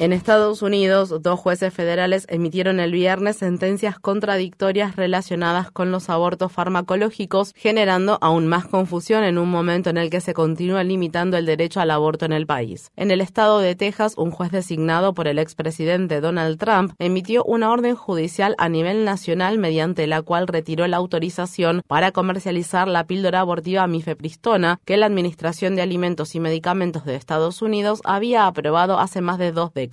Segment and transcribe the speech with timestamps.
[0.00, 6.52] En Estados Unidos, dos jueces federales emitieron el viernes sentencias contradictorias relacionadas con los abortos
[6.52, 11.46] farmacológicos, generando aún más confusión en un momento en el que se continúa limitando el
[11.46, 12.92] derecho al aborto en el país.
[12.94, 17.72] En el estado de Texas, un juez designado por el expresidente Donald Trump emitió una
[17.72, 23.40] orden judicial a nivel nacional mediante la cual retiró la autorización para comercializar la píldora
[23.40, 29.20] abortiva mifepristona que la Administración de Alimentos y Medicamentos de Estados Unidos había aprobado hace
[29.22, 29.87] más de dos décadas.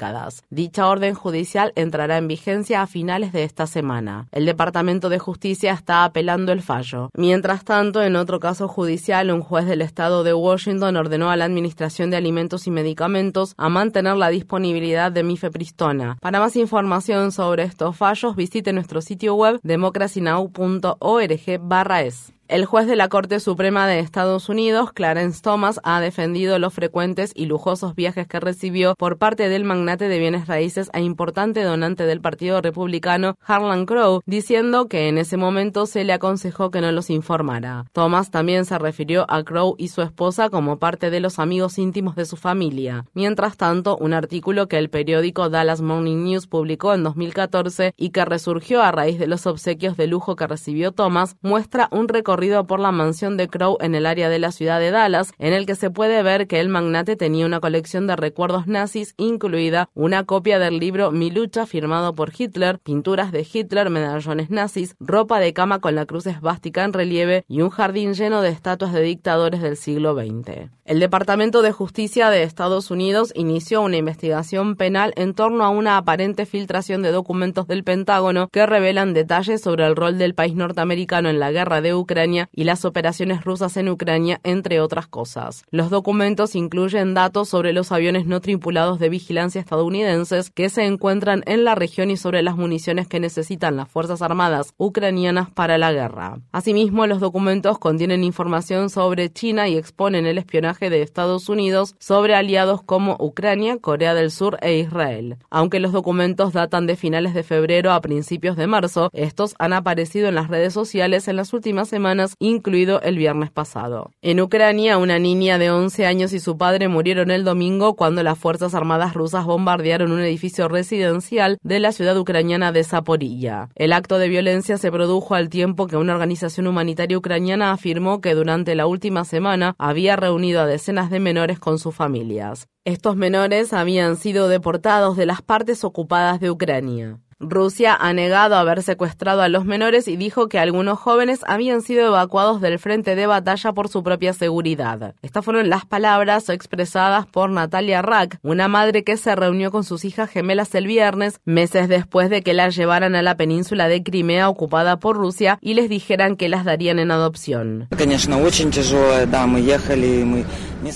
[0.49, 4.27] Dicha orden judicial entrará en vigencia a finales de esta semana.
[4.31, 7.09] El Departamento de Justicia está apelando el fallo.
[7.13, 11.45] Mientras tanto, en otro caso judicial, un juez del estado de Washington ordenó a la
[11.45, 16.17] Administración de Alimentos y Medicamentos a mantener la disponibilidad de mifepristona.
[16.21, 22.34] Para más información sobre estos fallos, visite nuestro sitio web democracynow.org/es.
[22.47, 27.31] El juez de la Corte Suprema de Estados Unidos, Clarence Thomas, ha defendido los frecuentes
[27.33, 32.05] y lujosos viajes que recibió por parte del magnate de bienes raíces e importante donante
[32.05, 36.91] del Partido Republicano, Harlan Crow, diciendo que en ese momento se le aconsejó que no
[36.91, 37.85] los informara.
[37.93, 42.16] Thomas también se refirió a Crow y su esposa como parte de los amigos íntimos
[42.16, 43.05] de su familia.
[43.16, 48.23] Mientras tanto, un artículo que el periódico Dallas Morning News publicó en 2014 y que
[48.23, 52.34] resurgió a raíz de los obsequios de lujo que recibió Thomas, muestra un recorrido
[52.67, 55.66] por la mansión de Crow en el área de la ciudad de Dallas, en el
[55.66, 60.25] que se puede ver que el magnate tenía una colección de recuerdos nazis, incluida una
[60.25, 65.53] copia del libro Mi lucha firmado por Hitler, pinturas de Hitler, medallones nazis, ropa de
[65.53, 69.62] cama con la cruz esvástica en relieve y un jardín lleno de estatuas de dictadores
[69.62, 70.69] del siglo XX.
[70.84, 75.97] El Departamento de Justicia de Estados Unidos inició una investigación penal en torno a una
[75.97, 81.29] aparente filtración de documentos del Pentágono que revelan detalles sobre el rol del país norteamericano
[81.29, 85.63] en la guerra de Ucrania y las operaciones rusas en Ucrania, entre otras cosas.
[85.69, 91.44] Los documentos incluyen datos sobre los aviones no tripulados de vigilancia estadounidenses que se encuentran
[91.46, 95.91] en la región y sobre las municiones que necesitan las Fuerzas Armadas ucranianas para la
[95.91, 96.40] guerra.
[96.52, 102.35] Asimismo, los documentos contienen información sobre China y exponen el espionaje de Estados Unidos sobre
[102.35, 105.38] aliados como Ucrania, Corea del Sur e Israel.
[105.50, 110.28] Aunque los documentos datan de finales de febrero a principios de marzo, estos han aparecido
[110.28, 114.12] en las redes sociales en las últimas semanas incluido el viernes pasado.
[114.22, 118.38] En Ucrania, una niña de 11 años y su padre murieron el domingo cuando las
[118.38, 123.70] Fuerzas Armadas rusas bombardearon un edificio residencial de la ciudad ucraniana de Zaporilla.
[123.76, 128.34] El acto de violencia se produjo al tiempo que una organización humanitaria ucraniana afirmó que
[128.34, 132.68] durante la última semana había reunido a decenas de menores con sus familias.
[132.86, 137.20] Estos menores habían sido deportados de las partes ocupadas de Ucrania.
[137.41, 142.07] Rusia ha negado haber secuestrado a los menores y dijo que algunos jóvenes habían sido
[142.07, 145.16] evacuados del frente de batalla por su propia seguridad.
[145.22, 150.06] Estas fueron las palabras expresadas por Natalia Rack, una madre que se reunió con sus
[150.06, 154.47] hijas gemelas el viernes, meses después de que las llevaran a la península de Crimea
[154.47, 157.90] ocupada por Rusia y les dijeran que las darían en adopción.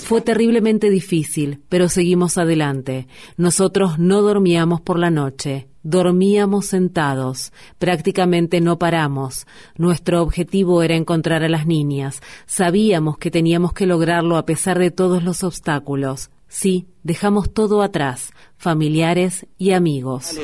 [0.04, 3.08] Fue terriblemente difícil, pero seguimos adelante.
[3.36, 5.66] Nosotros no dormíamos por la noche.
[5.82, 9.46] Dormíamos sentados, prácticamente no paramos.
[9.76, 12.20] Nuestro objetivo era encontrar a las niñas.
[12.46, 16.30] Sabíamos que teníamos que lograrlo a pesar de todos los obstáculos.
[16.48, 20.36] Sí, dejamos todo atrás, familiares y amigos.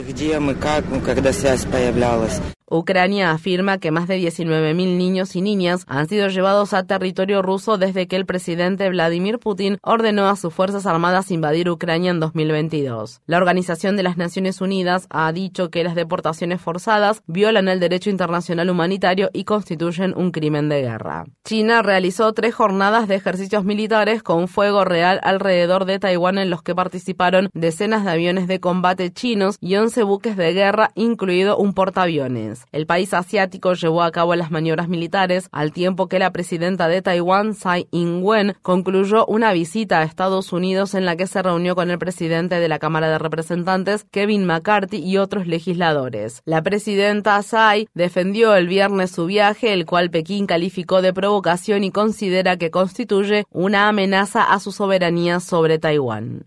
[2.68, 7.78] Ucrania afirma que más de 19.000 niños y niñas han sido llevados a territorio ruso
[7.78, 13.20] desde que el presidente Vladimir Putin ordenó a sus Fuerzas Armadas invadir Ucrania en 2022.
[13.26, 18.10] La Organización de las Naciones Unidas ha dicho que las deportaciones forzadas violan el derecho
[18.10, 21.26] internacional humanitario y constituyen un crimen de guerra.
[21.44, 26.64] China realizó tres jornadas de ejercicios militares con fuego real alrededor de Taiwán en los
[26.64, 31.72] que participaron decenas de aviones de combate chinos y 11 buques de guerra, incluido un
[31.72, 32.55] portaaviones.
[32.72, 37.02] El país asiático llevó a cabo las maniobras militares al tiempo que la presidenta de
[37.02, 41.90] Taiwán, Tsai Ing-wen, concluyó una visita a Estados Unidos en la que se reunió con
[41.90, 46.42] el presidente de la Cámara de Representantes, Kevin McCarthy, y otros legisladores.
[46.44, 51.90] La presidenta Tsai defendió el viernes su viaje, el cual Pekín calificó de provocación y
[51.90, 56.44] considera que constituye una amenaza a su soberanía sobre Taiwán.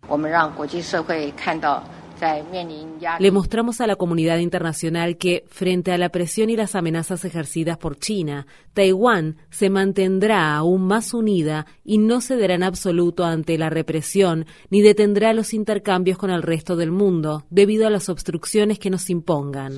[3.20, 7.78] Le mostramos a la comunidad internacional que, frente a la presión y las amenazas ejercidas
[7.78, 13.70] por China, Taiwán se mantendrá aún más unida y no cederá en absoluto ante la
[13.70, 18.90] represión ni detendrá los intercambios con el resto del mundo debido a las obstrucciones que
[18.90, 19.74] nos impongan.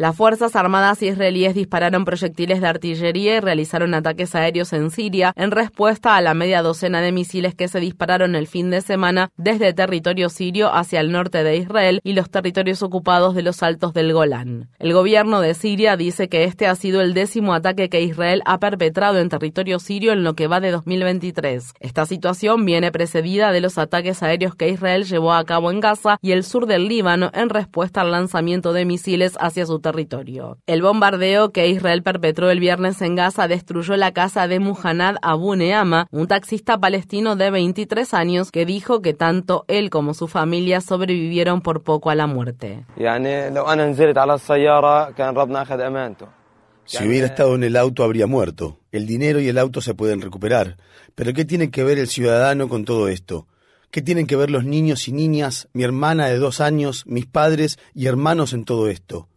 [0.00, 5.50] Las Fuerzas Armadas israelíes dispararon proyectiles de artillería y realizaron ataques aéreos en Siria en
[5.50, 9.74] respuesta a la media docena de misiles que se dispararon el fin de semana desde
[9.74, 14.14] territorio sirio hacia el norte de Israel y los territorios ocupados de los altos del
[14.14, 14.70] Golán.
[14.78, 18.58] El gobierno de Siria dice que este ha sido el décimo ataque que Israel ha
[18.58, 21.74] perpetrado en territorio sirio en lo que va de 2023.
[21.78, 26.16] Esta situación viene precedida de los ataques aéreos que Israel llevó a cabo en Gaza
[26.22, 30.58] y el sur del Líbano en respuesta al lanzamiento de misiles hacia su territorio territorio.
[30.66, 35.56] El bombardeo que Israel perpetró el viernes en Gaza destruyó la casa de Muhannad Abu
[35.56, 40.80] Neama, un taxista palestino de 23 años que dijo que tanto él como su familia
[40.80, 42.84] sobrevivieron por poco a la muerte.
[46.84, 48.78] Si hubiera estado en el auto habría muerto.
[48.90, 50.76] El dinero y el auto se pueden recuperar.
[51.14, 53.46] Pero ¿qué tiene que ver el ciudadano con todo esto?
[53.90, 57.78] ¿Qué tienen que ver los niños y niñas, mi hermana de dos años, mis padres
[57.94, 59.28] y hermanos en todo esto?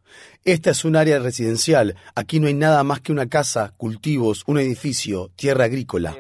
[0.43, 1.95] Esta es un área residencial.
[2.15, 6.15] Aquí no hay nada más que una casa, cultivos, un edificio, tierra agrícola.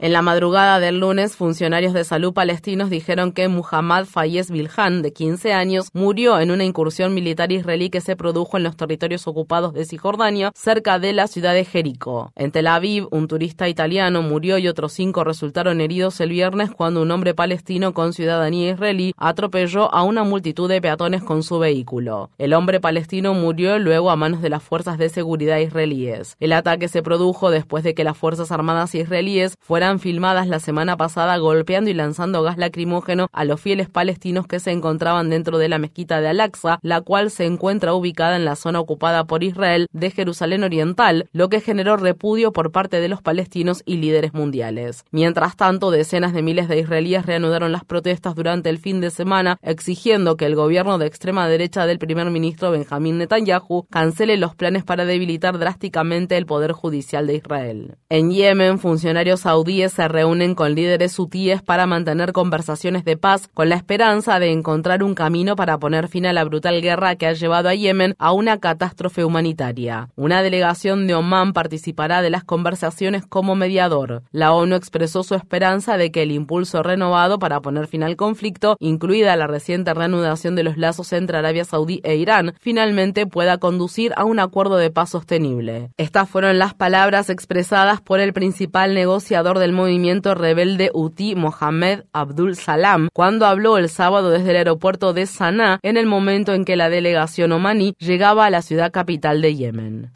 [0.00, 5.12] En la madrugada del lunes, funcionarios de salud palestinos dijeron que Muhammad Fayez Bilhan, de
[5.12, 9.72] 15 años, murió en una incursión militar israelí que se produjo en los territorios ocupados
[9.72, 12.32] de Cisjordania, cerca de la ciudad de Jericó.
[12.34, 17.00] En Tel Aviv, un turista italiano murió y otros cinco resultaron heridos el viernes cuando
[17.02, 22.30] un hombre palestino con ciudadanía israelí atropelló a una multitud de peatones con su vehículo.
[22.38, 26.36] El hombre palestino murió luego a manos de las fuerzas de seguridad israelíes.
[26.40, 30.96] El ataque se produjo después de que las Fuerzas Armadas israelíes fueran filmadas la semana
[30.96, 35.68] pasada golpeando y lanzando gas lacrimógeno a los fieles palestinos que se encontraban dentro de
[35.68, 39.86] la mezquita de Al-Aqsa, la cual se encuentra ubicada en la zona ocupada por Israel
[39.92, 45.04] de Jerusalén Oriental, lo que generó repudio por parte de los palestinos y líderes mundiales.
[45.10, 49.58] Mientras tanto, decenas de miles de israelíes reanudaron las protestas durante el fin de semana,
[49.62, 54.84] exigiendo que el gobierno de extrema derecha del primer ministro Benjamín Netanyahu cancele los planes
[54.84, 57.96] para debilitar drásticamente el poder judicial de Israel.
[58.08, 63.68] En Yemen, funcionarios saudíes se reúnen con líderes hutíes para mantener conversaciones de paz con
[63.68, 67.32] la esperanza de encontrar un camino para poner fin a la brutal guerra que ha
[67.32, 70.08] llevado a Yemen a una catástrofe humanitaria.
[70.16, 74.22] Una delegación de Omán participará de las conversaciones como mediador.
[74.30, 78.76] La ONU expresó su esperanza de que el impulso renovado para poner fin al conflicto,
[78.80, 84.12] incluida la reciente reanudación de los lazos entre Arabia Saudí e Irán, finalmente pueda conducir
[84.16, 85.90] a un acuerdo de paz sostenible.
[85.96, 92.04] Estas fueron las palabras expresadas por el principal principal negociador del movimiento rebelde Uti Mohamed
[92.12, 96.66] Abdul Salam, cuando habló el sábado desde el aeropuerto de Sanaa en el momento en
[96.66, 100.12] que la delegación omaní llegaba a la ciudad capital de Yemen.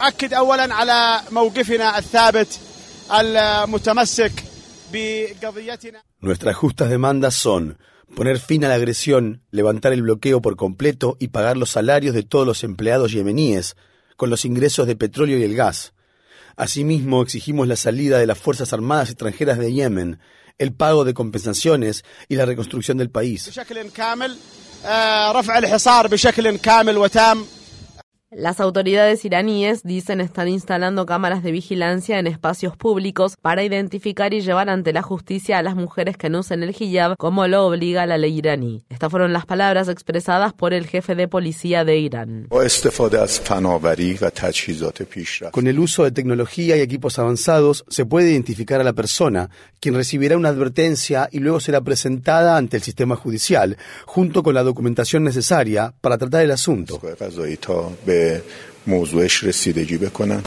[6.20, 7.78] Nuestras justas demandas son
[8.14, 12.22] poner fin a la agresión, levantar el bloqueo por completo y pagar los salarios de
[12.22, 13.76] todos los empleados yemeníes
[14.18, 15.94] con los ingresos de petróleo y el gas
[16.56, 20.18] Asimismo, exigimos la salida de las Fuerzas Armadas extranjeras de Yemen,
[20.58, 23.50] el pago de compensaciones y la reconstrucción del país.
[28.34, 34.40] Las autoridades iraníes dicen estar instalando cámaras de vigilancia en espacios públicos para identificar y
[34.40, 38.06] llevar ante la justicia a las mujeres que no usen el hijab como lo obliga
[38.06, 38.84] la ley iraní.
[38.88, 42.46] Estas fueron las palabras expresadas por el jefe de policía de Irán.
[45.50, 49.94] Con el uso de tecnología y equipos avanzados se puede identificar a la persona, quien
[49.94, 55.22] recibirá una advertencia y luego será presentada ante el sistema judicial, junto con la documentación
[55.22, 56.98] necesaria para tratar el asunto.
[58.22, 58.40] 对。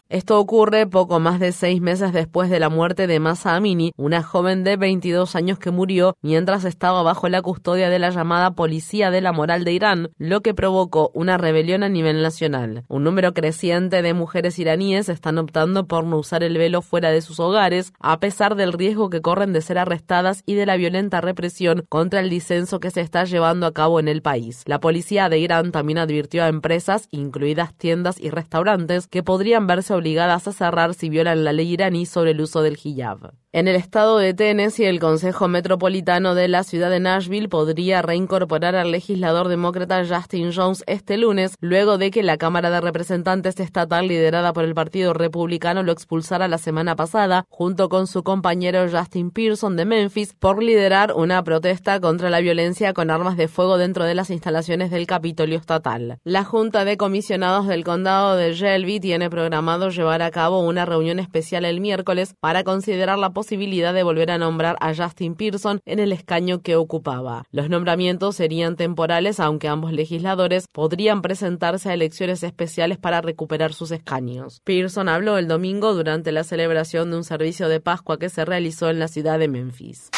[0.09, 4.23] Esto ocurre poco más de seis meses después de la muerte de Masa Amini, una
[4.23, 9.11] joven de 22 años que murió mientras estaba bajo la custodia de la llamada Policía
[9.11, 12.83] de la Moral de Irán, lo que provocó una rebelión a nivel nacional.
[12.87, 17.21] Un número creciente de mujeres iraníes están optando por no usar el velo fuera de
[17.21, 21.21] sus hogares, a pesar del riesgo que corren de ser arrestadas y de la violenta
[21.21, 24.63] represión contra el disenso que se está llevando a cabo en el país.
[24.65, 29.93] La policía de Irán también advirtió a empresas, incluidas tiendas y restaurantes, que podrían verse
[29.93, 33.33] obligadas a cerrar si violan la ley iraní sobre el uso del hijab.
[33.55, 38.75] En el estado de Tennessee, el Consejo Metropolitano de la ciudad de Nashville podría reincorporar
[38.75, 44.09] al legislador demócrata Justin Jones este lunes, luego de que la Cámara de Representantes estatal
[44.09, 49.31] liderada por el Partido Republicano lo expulsara la semana pasada, junto con su compañero Justin
[49.31, 54.03] Pearson de Memphis, por liderar una protesta contra la violencia con armas de fuego dentro
[54.03, 56.19] de las instalaciones del Capitolio Estatal.
[56.25, 61.19] La Junta de Comisionados del Condado de Shelby tiene programado llevar a cabo una reunión
[61.19, 65.79] especial el miércoles para considerar la posibilidad posibilidad de volver a nombrar a Justin Pearson
[65.85, 67.45] en el escaño que ocupaba.
[67.51, 73.91] Los nombramientos serían temporales, aunque ambos legisladores podrían presentarse a elecciones especiales para recuperar sus
[73.91, 74.61] escaños.
[74.63, 78.89] Pearson habló el domingo durante la celebración de un servicio de Pascua que se realizó
[78.89, 80.09] en la ciudad de Memphis.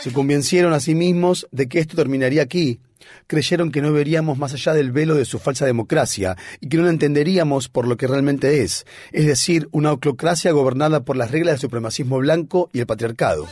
[0.00, 2.78] Se convencieron a sí mismos de que esto terminaría aquí,
[3.26, 6.84] creyeron que no veríamos más allá del velo de su falsa democracia y que no
[6.84, 11.54] la entenderíamos por lo que realmente es, es decir, una oclocracia gobernada por las reglas
[11.54, 13.46] del supremacismo blanco y el patriarcado.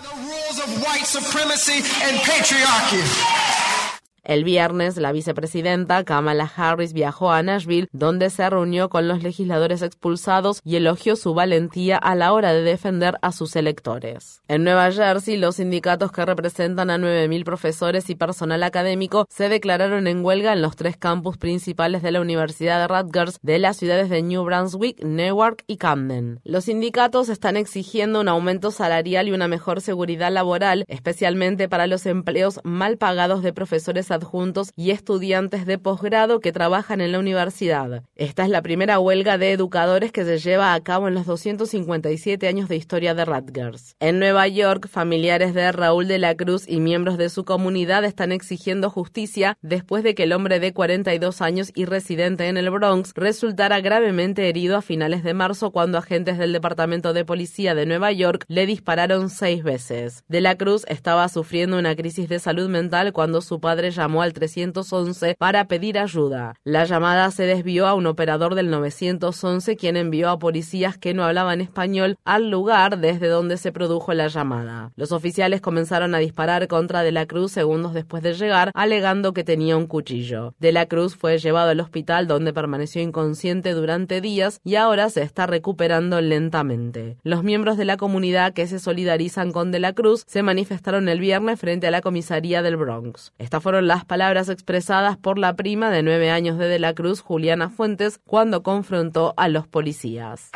[4.25, 9.83] El viernes, la vicepresidenta Kamala Harris viajó a Nashville, donde se reunió con los legisladores
[9.83, 14.41] expulsados y elogió su valentía a la hora de defender a sus electores.
[14.47, 20.07] En Nueva Jersey, los sindicatos que representan a 9.000 profesores y personal académico se declararon
[20.07, 24.09] en huelga en los tres campus principales de la Universidad de Rutgers de las ciudades
[24.09, 26.38] de New Brunswick, Newark y Camden.
[26.45, 32.07] Los sindicatos están exigiendo un aumento salarial y una mejor seguridad laboral, especialmente para los
[32.07, 38.04] empleos mal pagados de profesores adjuntos y estudiantes de posgrado que trabajan en la universidad.
[38.14, 42.47] Esta es la primera huelga de educadores que se lleva a cabo en los 257
[42.47, 43.97] años de historia de Rutgers.
[43.99, 48.33] En Nueva York, familiares de Raúl de la Cruz y miembros de su comunidad están
[48.33, 53.12] exigiendo justicia después de que el hombre de 42 años y residente en el Bronx
[53.14, 58.12] resultara gravemente herido a finales de marzo cuando agentes del Departamento de Policía de Nueva
[58.12, 60.25] York le dispararon seis veces.
[60.28, 64.32] De la Cruz estaba sufriendo una crisis de salud mental cuando su padre llamó al
[64.32, 66.54] 311 para pedir ayuda.
[66.64, 71.25] La llamada se desvió a un operador del 911 quien envió a policías que no
[71.25, 74.90] hablaban español al lugar desde donde se produjo la llamada.
[74.97, 79.44] Los oficiales comenzaron a disparar contra De la Cruz segundos después de llegar, alegando que
[79.44, 80.54] tenía un cuchillo.
[80.59, 85.23] De la Cruz fue llevado al hospital donde permaneció inconsciente durante días y ahora se
[85.23, 87.18] está recuperando lentamente.
[87.23, 91.21] Los miembros de la comunidad que se solidarizan con De la Cruz se manifestaron el
[91.21, 93.32] viernes frente a la comisaría del Bronx.
[93.38, 97.20] Estas fueron las palabras expresadas por la prima de nueve años de De la Cruz,
[97.20, 100.50] Juliana Fuentes, cuando confrontó a los policías.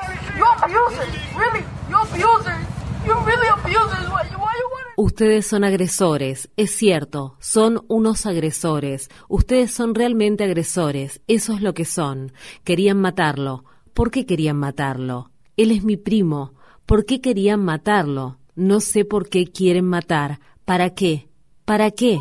[4.97, 9.11] Ustedes son agresores, es cierto, son unos agresores.
[9.29, 12.33] Ustedes son realmente agresores, eso es lo que son.
[12.65, 13.65] Querían matarlo.
[13.93, 15.31] ¿Por qué querían matarlo?
[15.57, 16.55] Él es mi primo.
[16.87, 18.39] ¿Por qué querían matarlo?
[18.55, 20.41] No sé por qué quieren matar.
[20.65, 21.29] ¿Para qué?
[21.67, 22.21] ¿Para qué?